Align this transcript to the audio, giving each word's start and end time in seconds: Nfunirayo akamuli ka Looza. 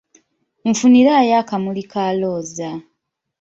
Nfunirayo 0.69 1.33
akamuli 1.41 1.83
ka 1.91 2.03
Looza. 2.19 2.71